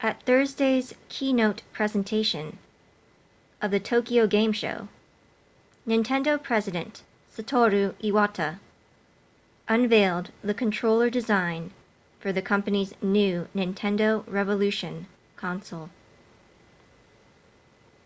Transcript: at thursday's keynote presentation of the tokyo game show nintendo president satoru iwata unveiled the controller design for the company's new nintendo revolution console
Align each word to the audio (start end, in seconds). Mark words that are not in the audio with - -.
at 0.00 0.20
thursday's 0.24 0.92
keynote 1.08 1.62
presentation 1.72 2.58
of 3.60 3.70
the 3.70 3.78
tokyo 3.78 4.26
game 4.26 4.50
show 4.50 4.88
nintendo 5.86 6.42
president 6.42 7.04
satoru 7.32 7.94
iwata 8.02 8.58
unveiled 9.68 10.32
the 10.42 10.52
controller 10.54 11.08
design 11.08 11.70
for 12.18 12.32
the 12.32 12.42
company's 12.42 12.94
new 13.00 13.46
nintendo 13.54 14.24
revolution 14.26 15.06
console 15.36 15.88